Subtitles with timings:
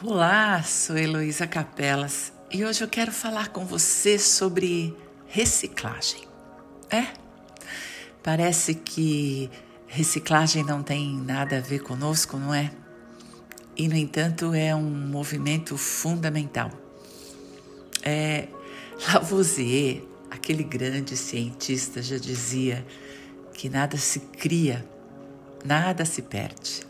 [0.00, 4.96] Olá, sou Heloísa Capelas e hoje eu quero falar com você sobre
[5.28, 6.22] reciclagem.
[6.90, 7.06] É?
[8.20, 9.48] Parece que
[9.86, 12.72] reciclagem não tem nada a ver conosco, não é?
[13.76, 16.72] E, no entanto, é um movimento fundamental.
[18.02, 18.48] É,
[19.12, 22.84] Lavoisier, aquele grande cientista, já dizia
[23.54, 24.84] que nada se cria,
[25.64, 26.84] nada se perde,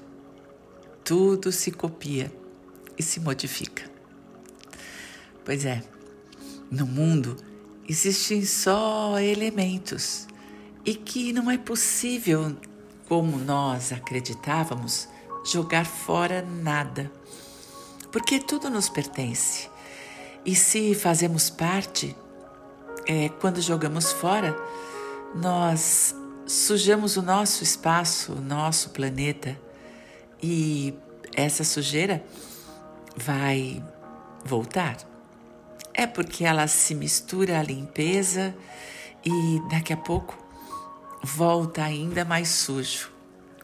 [1.04, 2.41] tudo se copia
[2.98, 3.90] e se modifica.
[5.44, 5.82] Pois é,
[6.70, 7.36] no mundo
[7.88, 10.26] existem só elementos
[10.84, 12.56] e que não é possível,
[13.08, 15.08] como nós acreditávamos,
[15.44, 17.10] jogar fora nada,
[18.10, 19.68] porque tudo nos pertence.
[20.44, 22.16] E se fazemos parte,
[23.06, 24.56] é, quando jogamos fora,
[25.34, 26.14] nós
[26.46, 29.58] sujamos o nosso espaço, o nosso planeta,
[30.42, 30.94] e
[31.34, 32.24] essa sujeira
[33.16, 33.82] vai
[34.44, 34.96] voltar.
[35.94, 38.54] É porque ela se mistura à limpeza
[39.24, 40.36] e daqui a pouco
[41.22, 43.10] volta ainda mais sujo,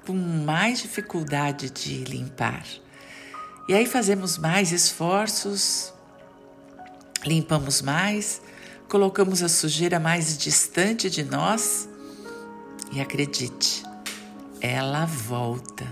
[0.07, 2.65] com mais dificuldade de limpar.
[3.69, 5.93] E aí fazemos mais esforços,
[7.25, 8.41] limpamos mais,
[8.89, 11.89] colocamos a sujeira mais distante de nós
[12.93, 13.83] e acredite,
[14.61, 15.87] ela volta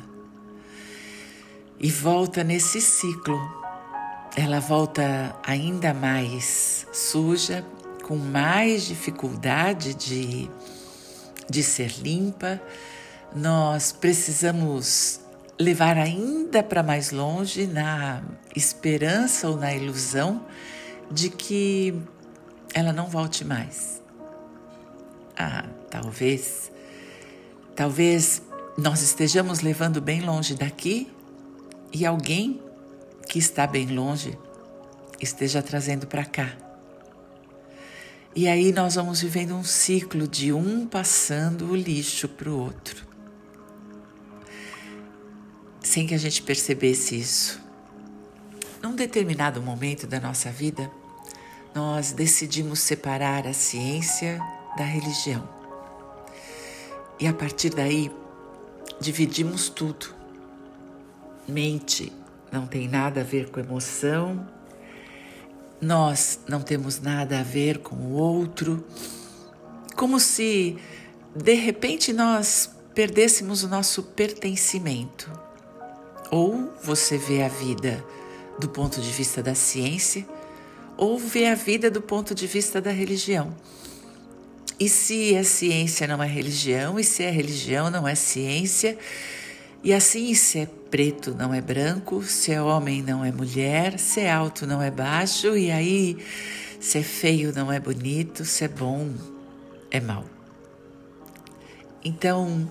[1.78, 3.38] e volta nesse ciclo.
[4.36, 7.64] Ela volta ainda mais suja,
[8.02, 10.50] com mais dificuldade de,
[11.48, 12.60] de ser limpa.
[13.34, 15.20] Nós precisamos
[15.58, 18.22] levar ainda para mais longe na
[18.54, 20.44] esperança ou na ilusão
[21.10, 21.94] de que
[22.74, 24.02] ela não volte mais.
[25.36, 26.70] Ah, talvez,
[27.74, 28.42] talvez
[28.76, 31.10] nós estejamos levando bem longe daqui
[31.92, 32.60] e alguém
[33.28, 34.38] que está bem longe
[35.20, 36.56] esteja trazendo para cá.
[38.34, 43.06] E aí nós vamos vivendo um ciclo de um passando o lixo para o outro.
[45.80, 47.60] Sem que a gente percebesse isso.
[48.82, 50.90] Num determinado momento da nossa vida,
[51.74, 54.38] nós decidimos separar a ciência
[54.76, 55.48] da religião.
[57.18, 58.10] E a partir daí,
[59.00, 60.15] dividimos tudo
[61.48, 62.12] mente
[62.50, 64.46] não tem nada a ver com emoção,
[65.80, 68.84] nós não temos nada a ver com o outro,
[69.94, 70.76] como se
[71.34, 75.30] de repente nós perdêssemos o nosso pertencimento.
[76.30, 78.04] Ou você vê a vida
[78.58, 80.26] do ponto de vista da ciência,
[80.96, 83.54] ou vê a vida do ponto de vista da religião.
[84.80, 88.98] E se a ciência não é religião, e se a religião não é ciência,
[89.84, 94.20] e assim, se é preto não é branco, se é homem não é mulher, se
[94.20, 96.16] é alto não é baixo, e aí,
[96.80, 99.12] se é feio não é bonito, se é bom
[99.90, 100.24] é mal.
[102.02, 102.66] Então,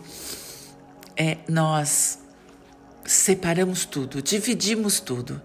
[1.15, 2.17] é, nós
[3.05, 5.39] separamos tudo, dividimos tudo.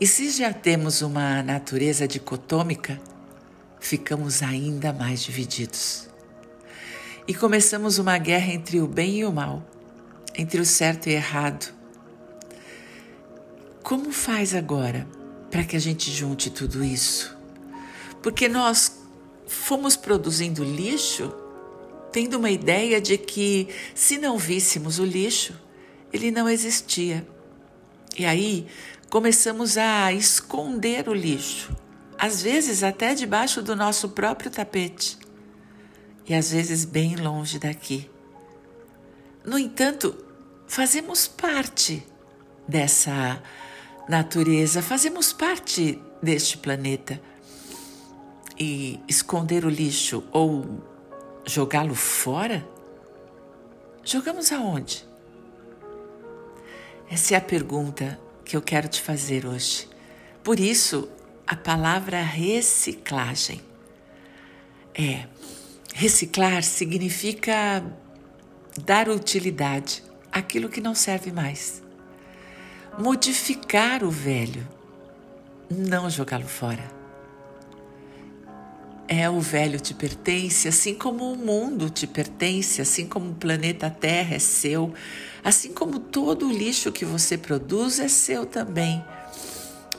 [0.00, 3.00] E se já temos uma natureza dicotômica,
[3.78, 6.08] ficamos ainda mais divididos.
[7.28, 9.62] E começamos uma guerra entre o bem e o mal
[10.36, 11.76] entre o certo e errado.
[13.86, 15.06] Como faz agora
[15.48, 17.38] para que a gente junte tudo isso?
[18.20, 19.00] Porque nós
[19.46, 21.32] fomos produzindo lixo
[22.10, 25.54] tendo uma ideia de que se não víssemos o lixo,
[26.12, 27.24] ele não existia.
[28.18, 28.66] E aí
[29.08, 31.70] começamos a esconder o lixo,
[32.18, 35.16] às vezes até debaixo do nosso próprio tapete,
[36.26, 38.10] e às vezes bem longe daqui.
[39.44, 40.12] No entanto,
[40.66, 42.04] fazemos parte
[42.66, 43.40] dessa
[44.08, 47.20] natureza, fazemos parte deste planeta.
[48.58, 50.82] E esconder o lixo ou
[51.44, 52.66] jogá-lo fora?
[54.02, 55.06] Jogamos aonde?
[57.10, 59.88] Essa é a pergunta que eu quero te fazer hoje.
[60.42, 61.08] Por isso,
[61.46, 63.60] a palavra reciclagem.
[64.94, 65.26] É,
[65.94, 67.84] reciclar significa
[68.84, 70.02] dar utilidade,
[70.32, 71.82] aquilo que não serve mais.
[72.98, 74.66] Modificar o velho,
[75.70, 76.82] não jogá-lo fora.
[79.06, 83.90] É, o velho te pertence, assim como o mundo te pertence, assim como o planeta
[83.90, 84.94] Terra é seu,
[85.44, 89.04] assim como todo o lixo que você produz é seu também.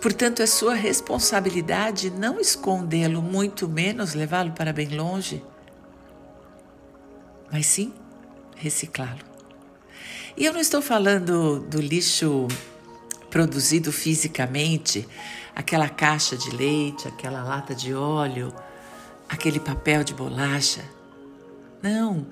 [0.02, 5.44] Portanto, é sua responsabilidade não escondê-lo, muito menos levá-lo para bem longe,
[7.52, 7.94] mas sim
[8.56, 9.22] reciclá-lo.
[10.36, 12.48] E eu não estou falando do lixo
[13.30, 15.08] produzido fisicamente,
[15.56, 18.54] aquela caixa de leite, aquela lata de óleo,
[19.28, 20.84] aquele papel de bolacha.
[21.82, 22.26] Não.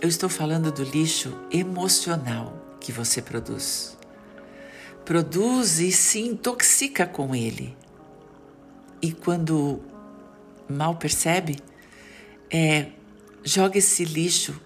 [0.00, 3.96] Eu estou falando do lixo emocional que você produz.
[5.04, 7.76] Produz e se intoxica com ele.
[9.00, 9.82] E quando
[10.68, 11.58] mal percebe,
[12.50, 12.88] é,
[13.42, 14.58] joga esse lixo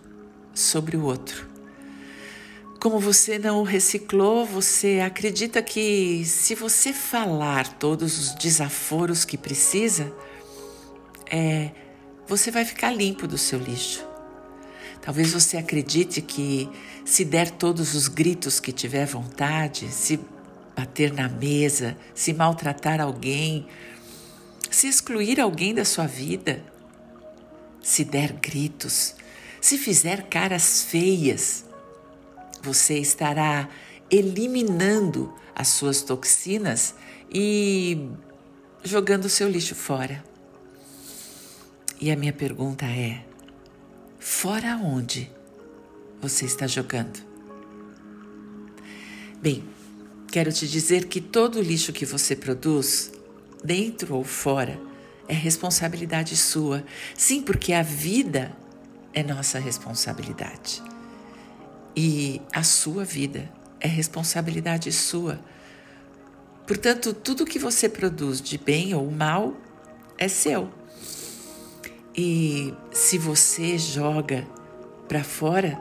[0.54, 1.47] sobre o outro.
[2.80, 9.36] Como você não o reciclou, você acredita que se você falar todos os desaforos que
[9.36, 10.12] precisa,
[11.28, 11.72] é,
[12.28, 14.06] você vai ficar limpo do seu lixo.
[15.02, 16.68] Talvez você acredite que
[17.04, 20.20] se der todos os gritos que tiver vontade, se
[20.76, 23.66] bater na mesa, se maltratar alguém,
[24.70, 26.62] se excluir alguém da sua vida,
[27.82, 29.16] se der gritos,
[29.60, 31.64] se fizer caras feias,
[32.68, 33.66] você estará
[34.10, 36.94] eliminando as suas toxinas
[37.32, 38.10] e
[38.84, 40.22] jogando o seu lixo fora.
[41.98, 43.24] E a minha pergunta é:
[44.18, 45.30] fora onde
[46.20, 47.26] você está jogando?
[49.40, 49.64] Bem,
[50.30, 53.10] quero te dizer que todo lixo que você produz,
[53.64, 54.78] dentro ou fora,
[55.26, 56.84] é responsabilidade sua.
[57.16, 58.54] Sim, porque a vida
[59.14, 60.82] é nossa responsabilidade.
[62.00, 63.50] E a sua vida
[63.80, 65.40] é responsabilidade sua.
[66.64, 69.56] Portanto, tudo que você produz de bem ou mal
[70.16, 70.70] é seu.
[72.16, 74.46] E se você joga
[75.08, 75.76] para fora,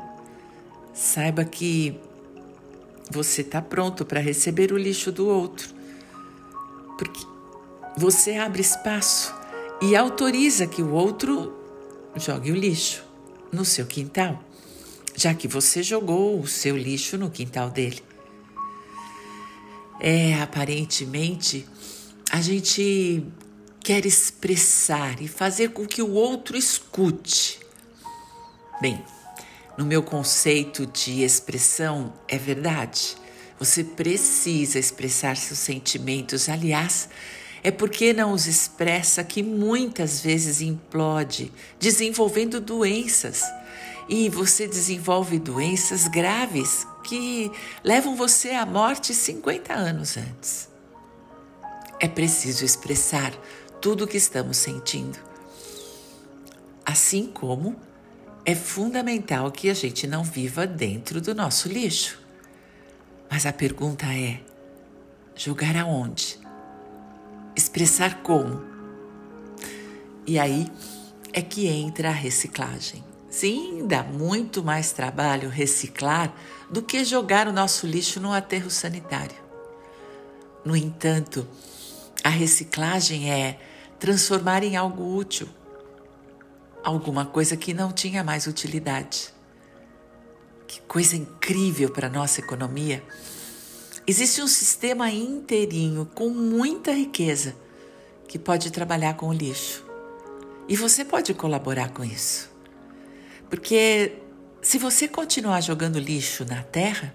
[0.91, 1.99] saiba que
[3.11, 5.69] você está pronto para receber o lixo do outro.
[6.97, 7.23] Porque
[7.95, 9.35] você abre espaço
[9.79, 11.55] e autoriza que o outro
[12.15, 13.03] jogue o lixo
[13.51, 14.43] no seu quintal,
[15.17, 18.03] já que você jogou o seu lixo no quintal dele.
[19.99, 21.65] É, aparentemente,
[22.29, 23.23] a gente
[23.79, 27.59] quer expressar e fazer com que o outro escute.
[28.79, 29.03] Bem,
[29.75, 33.17] no meu conceito de expressão, é verdade.
[33.57, 36.47] Você precisa expressar seus sentimentos.
[36.47, 37.09] Aliás,
[37.63, 43.41] é porque não os expressa que muitas vezes implode, desenvolvendo doenças.
[44.09, 47.51] E você desenvolve doenças graves que
[47.83, 50.69] levam você à morte 50 anos antes.
[51.99, 53.33] É preciso expressar
[53.81, 55.17] tudo o que estamos sentindo.
[56.85, 57.75] Assim como
[58.45, 62.19] é fundamental que a gente não viva dentro do nosso lixo.
[63.29, 64.39] Mas a pergunta é:
[65.35, 66.39] jogar aonde?
[67.57, 68.63] expressar como.
[70.27, 70.71] E aí
[71.33, 73.03] é que entra a reciclagem.
[73.37, 76.33] Sim, dá muito mais trabalho reciclar
[76.71, 79.35] do que jogar o nosso lixo no aterro sanitário.
[80.65, 81.47] No entanto,
[82.23, 83.59] a reciclagem é
[83.99, 85.47] transformar em algo útil,
[86.83, 89.31] alguma coisa que não tinha mais utilidade.
[90.67, 93.03] Que coisa incrível para a nossa economia
[94.07, 97.55] Existe um sistema inteirinho com muita riqueza
[98.27, 99.85] que pode trabalhar com o lixo.
[100.67, 102.56] E você pode colaborar com isso.
[103.49, 104.13] Porque
[104.61, 107.13] se você continuar jogando lixo na terra,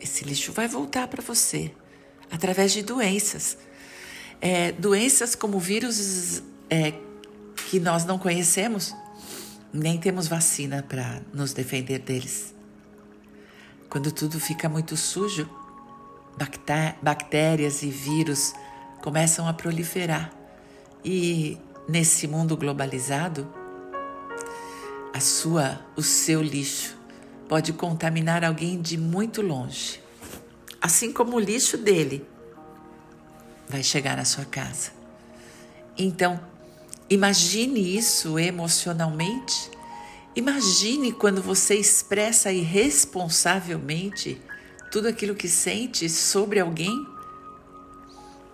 [0.00, 1.72] esse lixo vai voltar para você
[2.30, 3.58] através de doenças.
[4.40, 6.94] É, doenças como vírus é,
[7.68, 8.94] que nós não conhecemos,
[9.72, 12.54] nem temos vacina para nos defender deles.
[13.88, 15.48] Quando tudo fica muito sujo,
[17.02, 18.54] bactérias e vírus
[19.02, 20.32] começam a proliferar.
[21.04, 21.58] E
[21.88, 23.52] nesse mundo globalizado,
[25.12, 26.96] a sua, o seu lixo
[27.48, 30.00] pode contaminar alguém de muito longe.
[30.80, 32.24] Assim como o lixo dele
[33.68, 34.92] vai chegar na sua casa.
[35.98, 36.40] Então,
[37.08, 39.70] imagine isso emocionalmente.
[40.34, 44.40] Imagine quando você expressa irresponsavelmente
[44.90, 47.06] tudo aquilo que sente sobre alguém?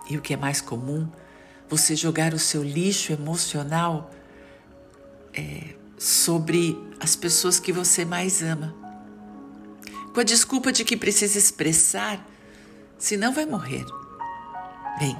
[0.09, 1.09] E o que é mais comum,
[1.69, 4.11] você jogar o seu lixo emocional
[5.35, 8.75] é, sobre as pessoas que você mais ama.
[10.13, 12.25] Com a desculpa de que precisa expressar,
[12.99, 13.85] senão vai morrer.
[14.99, 15.17] Bem,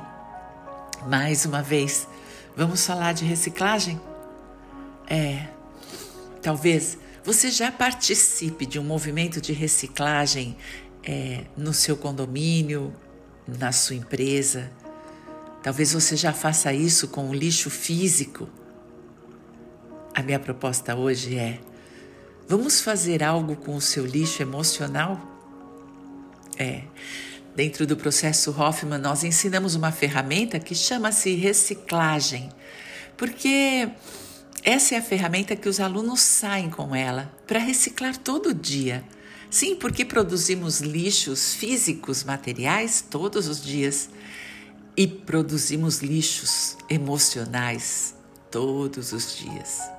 [1.07, 2.09] mais uma vez,
[2.57, 4.01] vamos falar de reciclagem?
[5.07, 5.49] É,
[6.43, 10.57] talvez você já participe de um movimento de reciclagem
[11.03, 12.95] é, no seu condomínio,
[13.47, 14.71] na sua empresa.
[15.63, 18.49] Talvez você já faça isso com o lixo físico.
[20.17, 21.61] A minha proposta hoje é:
[22.49, 25.21] vamos fazer algo com o seu lixo emocional?
[26.59, 26.85] É,
[27.57, 32.51] Dentro do processo Hoffman, nós ensinamos uma ferramenta que chama-se reciclagem,
[33.17, 33.89] porque
[34.63, 39.03] essa é a ferramenta que os alunos saem com ela para reciclar todo dia.
[39.49, 44.11] Sim, porque produzimos lixos físicos, materiais todos os dias
[44.95, 48.15] e produzimos lixos emocionais
[48.51, 49.96] todos os dias.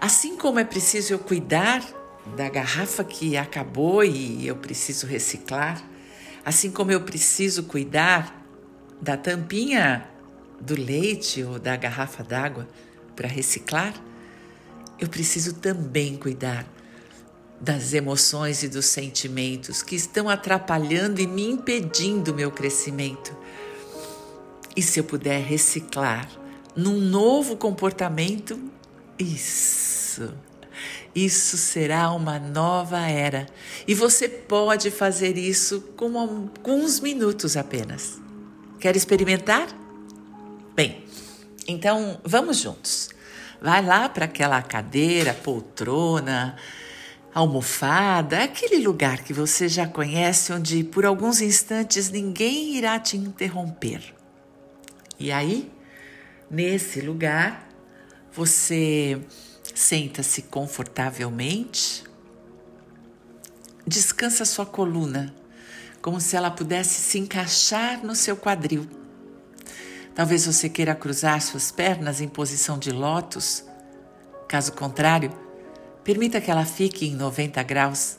[0.00, 1.84] Assim como é preciso eu cuidar
[2.36, 5.82] da garrafa que acabou e eu preciso reciclar,
[6.44, 8.46] assim como eu preciso cuidar
[9.00, 10.08] da tampinha
[10.60, 12.68] do leite ou da garrafa d'água
[13.16, 13.92] para reciclar,
[15.00, 16.64] eu preciso também cuidar
[17.60, 23.36] das emoções e dos sentimentos que estão atrapalhando e me impedindo o meu crescimento.
[24.76, 26.28] E se eu puder reciclar
[26.76, 28.77] num novo comportamento,
[29.18, 30.32] isso.
[31.14, 33.46] Isso será uma nova era.
[33.86, 38.20] E você pode fazer isso com alguns minutos apenas.
[38.78, 39.66] Quer experimentar?
[40.76, 41.04] Bem,
[41.66, 43.10] então vamos juntos.
[43.60, 46.56] Vai lá para aquela cadeira, poltrona,
[47.34, 54.14] almofada, aquele lugar que você já conhece, onde por alguns instantes ninguém irá te interromper.
[55.18, 55.70] E aí,
[56.48, 57.67] nesse lugar,
[58.38, 59.20] você
[59.74, 62.04] senta-se confortavelmente,
[63.84, 65.34] descansa sua coluna,
[66.00, 68.88] como se ela pudesse se encaixar no seu quadril.
[70.14, 73.64] Talvez você queira cruzar suas pernas em posição de lótus.
[74.46, 75.36] Caso contrário,
[76.04, 78.18] permita que ela fique em 90 graus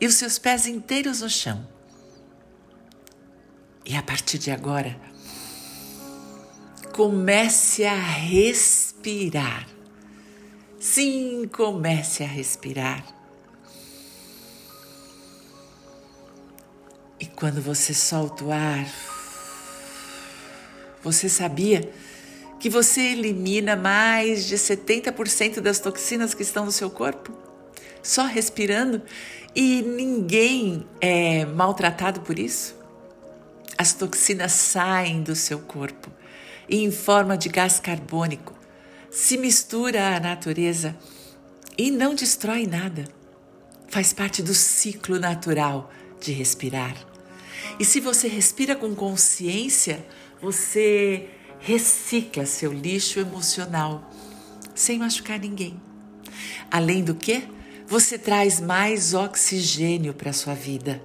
[0.00, 1.68] e os seus pés inteiros no chão.
[3.84, 4.98] E a partir de agora,
[6.94, 8.85] comece a respirar.
[10.78, 13.04] Sim, comece a respirar.
[17.18, 18.86] E quando você solta o ar,
[21.02, 21.90] você sabia
[22.58, 27.32] que você elimina mais de 70% das toxinas que estão no seu corpo?
[28.02, 29.02] Só respirando
[29.54, 32.76] e ninguém é maltratado por isso?
[33.78, 36.10] As toxinas saem do seu corpo
[36.68, 38.55] em forma de gás carbônico,
[39.16, 40.94] se mistura à natureza
[41.78, 43.08] e não destrói nada.
[43.88, 46.94] Faz parte do ciclo natural de respirar.
[47.80, 50.06] E se você respira com consciência,
[50.38, 54.12] você recicla seu lixo emocional
[54.74, 55.80] sem machucar ninguém.
[56.70, 57.42] Além do que,
[57.86, 61.02] você traz mais oxigênio para sua vida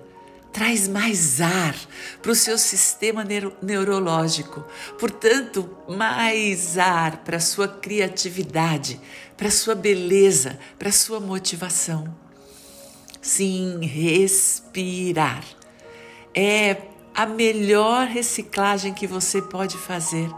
[0.51, 1.75] traz mais ar
[2.22, 4.65] para o seu sistema neuro neurológico,
[5.00, 9.00] portanto, mais ar para a sua criatividade,
[9.38, 12.13] para a sua beleza, para a sua motivação.
[13.22, 15.43] Sim, respirar
[16.34, 16.77] é
[17.13, 20.29] a melhor reciclagem que você pode fazer.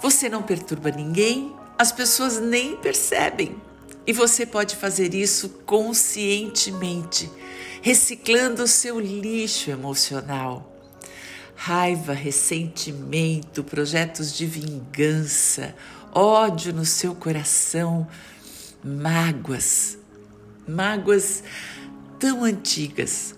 [0.00, 3.56] Você não perturba ninguém, as pessoas nem percebem.
[4.06, 7.30] E você pode fazer isso conscientemente
[7.82, 10.72] reciclando seu lixo emocional.
[11.54, 15.74] Raiva, ressentimento, projetos de vingança,
[16.12, 18.06] ódio no seu coração,
[18.82, 19.98] mágoas,
[20.66, 21.42] mágoas
[22.18, 23.34] tão antigas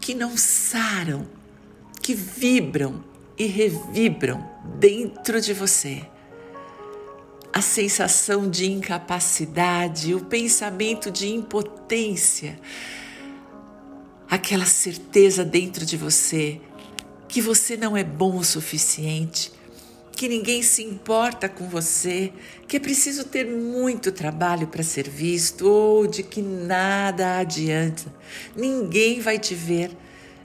[0.00, 1.26] que não saram,
[2.02, 3.02] que vibram
[3.38, 4.48] e revibram
[4.78, 6.06] dentro de você.
[7.52, 12.58] A sensação de incapacidade, o pensamento de impotência,
[14.36, 16.60] aquela certeza dentro de você
[17.28, 19.50] que você não é bom o suficiente,
[20.12, 22.32] que ninguém se importa com você,
[22.68, 28.04] que é preciso ter muito trabalho para ser visto ou de que nada adianta,
[28.54, 29.90] ninguém vai te ver,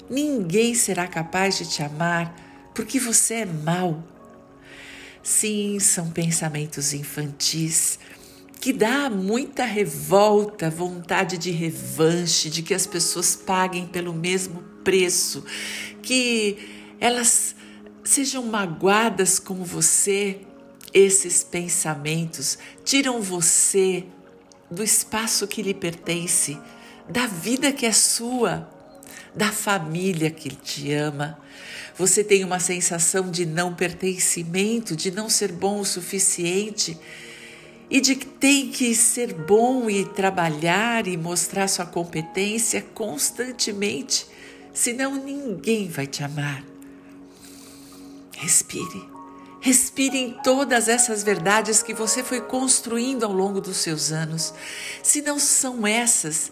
[0.09, 2.35] ninguém será capaz de te amar
[2.73, 4.03] porque você é mau.
[5.21, 7.99] Sim, são pensamentos infantis
[8.61, 15.43] que dá muita revolta, vontade de revanche, de que as pessoas paguem pelo mesmo preço,
[15.99, 16.59] que
[16.99, 17.55] elas
[18.03, 20.41] sejam magoadas como você.
[20.93, 24.03] Esses pensamentos tiram você
[24.69, 26.55] do espaço que lhe pertence,
[27.09, 28.69] da vida que é sua,
[29.33, 31.39] da família que te ama.
[31.97, 36.99] Você tem uma sensação de não pertencimento, de não ser bom o suficiente
[37.91, 44.25] e de que tem que ser bom e trabalhar e mostrar sua competência constantemente,
[44.73, 46.63] senão ninguém vai te amar.
[48.37, 49.11] Respire.
[49.59, 54.53] Respire em todas essas verdades que você foi construindo ao longo dos seus anos.
[55.03, 56.51] Se não são essas,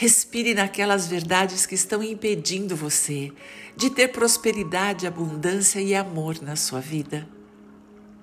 [0.00, 3.32] Respire naquelas verdades que estão impedindo você
[3.74, 7.28] de ter prosperidade, abundância e amor na sua vida.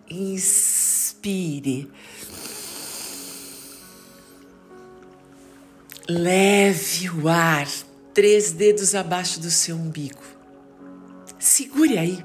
[0.09, 1.91] Inspire.
[6.07, 7.67] Leve o ar
[8.13, 10.21] três dedos abaixo do seu umbigo.
[11.39, 12.23] Segure aí.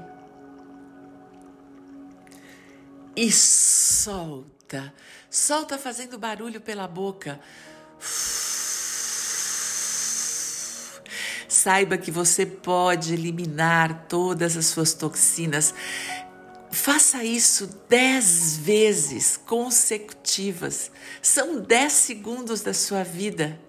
[3.15, 4.93] E solta.
[5.31, 7.39] Solta fazendo barulho pela boca.
[11.47, 15.73] Saiba que você pode eliminar todas as suas toxinas.
[16.71, 20.91] Faça isso dez vezes consecutivas.
[21.19, 23.59] São dez segundos da sua vida.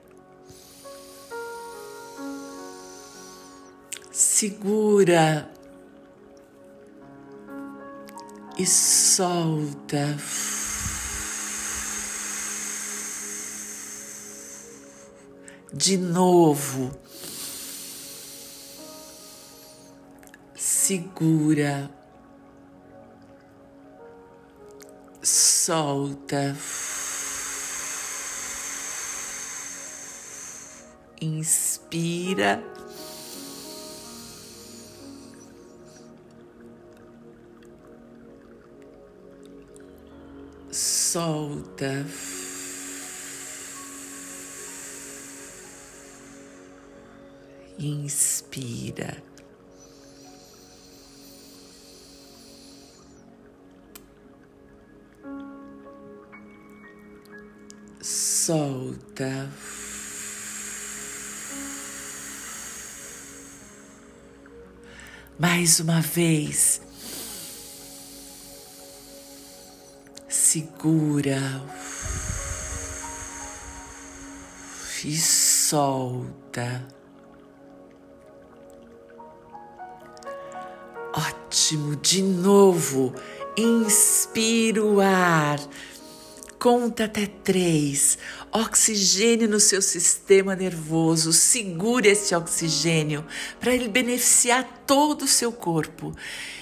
[4.43, 5.49] Segura
[8.59, 10.19] e solta.
[15.73, 16.91] De novo,
[20.57, 21.89] segura,
[25.23, 26.57] solta,
[31.21, 32.82] inspira.
[41.13, 42.07] Solta.
[47.79, 49.23] Inspira.
[58.01, 59.51] Solta.
[65.39, 66.92] Mais uma vez.
[70.53, 71.63] Segura
[75.03, 76.87] e solta.
[81.15, 83.15] Ótimo, de novo,
[83.57, 85.59] inspira o ar.
[86.59, 88.19] Conta até três.
[88.53, 91.33] Oxigênio no seu sistema nervoso.
[91.33, 93.25] Segure esse oxigênio
[93.59, 96.15] para ele beneficiar todo o seu corpo.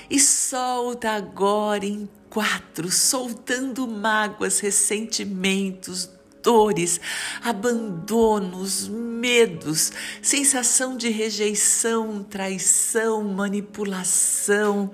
[0.09, 6.09] E solta agora em quatro, soltando mágoas, ressentimentos,
[6.43, 7.01] dores,
[7.43, 14.91] abandonos, medos, sensação de rejeição, traição, manipulação.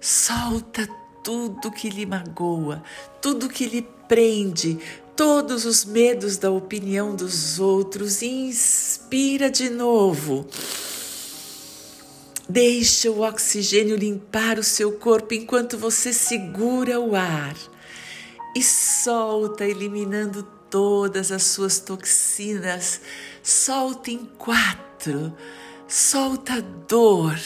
[0.00, 0.88] Solta
[1.22, 2.82] tudo que lhe magoa,
[3.20, 4.78] tudo que lhe prende,
[5.20, 8.22] todos os medos da opinião dos outros.
[8.22, 10.46] Inspira de novo.
[12.48, 17.54] Deixa o oxigênio limpar o seu corpo enquanto você segura o ar
[18.56, 23.02] e solta, eliminando todas as suas toxinas.
[23.42, 25.36] Solta em quatro,
[25.86, 27.38] solta dor.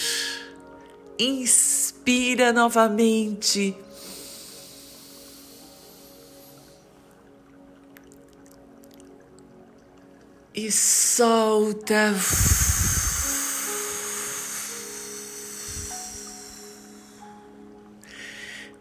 [1.18, 3.76] Inspira novamente.
[10.56, 12.14] E solta.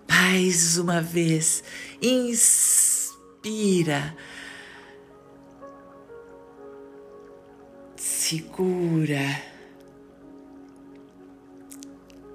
[0.07, 1.63] Mais uma vez,
[1.99, 2.95] inspira.
[7.95, 9.41] Segura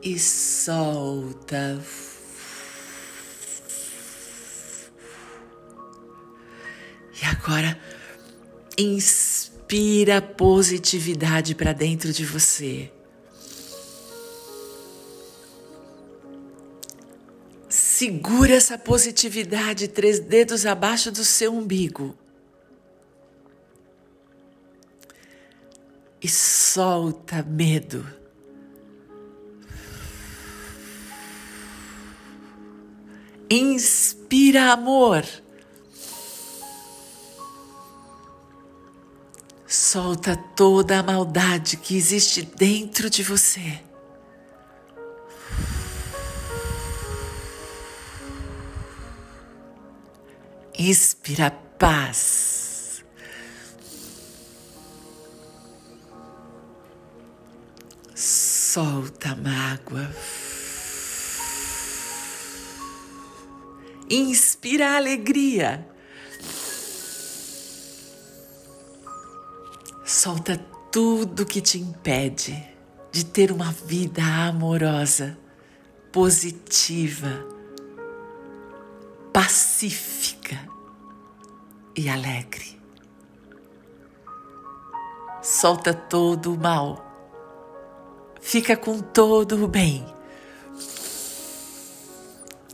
[0.03, 1.81] e solta.
[7.23, 7.81] E agora
[8.77, 9.28] inspira
[10.23, 12.91] positividade para dentro de você.
[17.69, 22.17] Segura essa positividade três dedos abaixo do seu umbigo.
[26.23, 28.07] E solta medo.
[33.51, 35.25] Inspira amor.
[39.81, 43.79] Solta toda a maldade que existe dentro de você.
[50.77, 53.05] Inspira paz.
[58.17, 60.13] Solta a mágoa.
[64.11, 65.89] Inspira alegria.
[70.19, 70.57] Solta
[70.91, 72.61] tudo que te impede
[73.13, 75.39] de ter uma vida amorosa,
[76.11, 77.47] positiva,
[79.33, 80.59] pacífica
[81.97, 82.81] e alegre.
[85.41, 87.07] solta todo o mal.
[88.41, 90.05] Fica com todo o bem.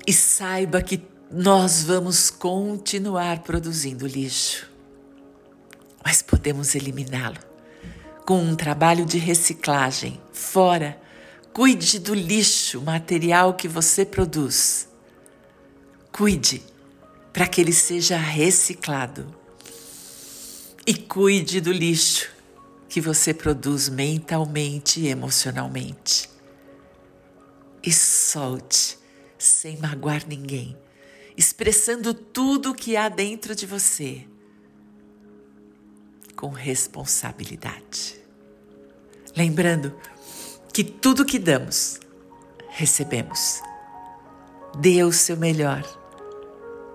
[0.06, 4.73] E saiba que nós vamos continuar produzindo lixo,
[6.04, 7.38] mas podemos eliminá-lo
[8.24, 10.20] com um trabalho de reciclagem.
[10.32, 11.00] Fora,
[11.52, 14.88] cuide do lixo material que você produz.
[16.12, 16.62] Cuide
[17.32, 19.34] para que ele seja reciclado.
[20.86, 22.30] E cuide do lixo
[22.88, 26.30] que você produz mentalmente e emocionalmente.
[27.82, 28.98] E solte
[29.38, 30.76] sem magoar ninguém,
[31.36, 34.26] expressando tudo o que há dentro de você
[36.44, 38.20] com responsabilidade.
[39.34, 39.98] Lembrando
[40.74, 41.98] que tudo que damos,
[42.68, 43.62] recebemos.
[44.78, 45.82] Dê o seu melhor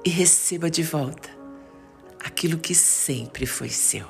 [0.06, 1.32] e receba de volta
[2.20, 4.06] aquilo que sempre foi seu.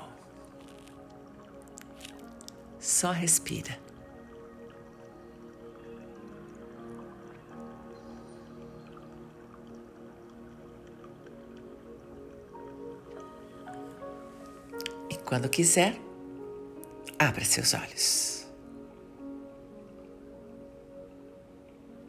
[2.78, 3.80] Só respira.
[15.30, 15.96] Quando quiser,
[17.20, 18.39] abra seus olhos.